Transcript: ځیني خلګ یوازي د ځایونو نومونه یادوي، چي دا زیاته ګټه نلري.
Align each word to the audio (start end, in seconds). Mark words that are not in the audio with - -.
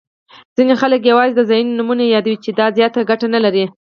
ځیني 0.55 0.75
خلګ 0.81 1.01
یوازي 1.11 1.33
د 1.35 1.41
ځایونو 1.49 1.77
نومونه 1.79 2.03
یادوي، 2.05 2.37
چي 2.43 2.49
دا 2.59 2.65
زیاته 2.77 3.07
ګټه 3.09 3.27
نلري. 3.35 3.65